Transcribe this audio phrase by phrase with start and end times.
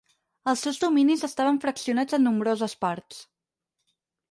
[0.53, 3.23] Els seus dominis estaven fraccionats en nombroses parts.